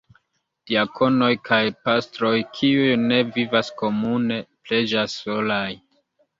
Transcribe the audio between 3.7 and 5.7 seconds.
komune, preĝas solaj.